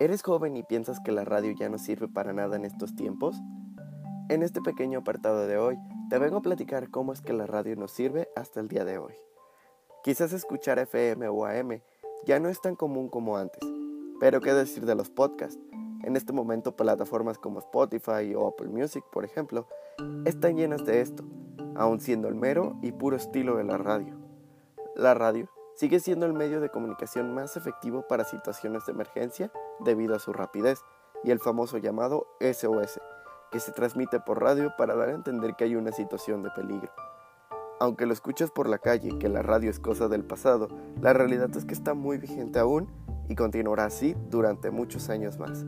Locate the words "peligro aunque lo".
36.50-38.12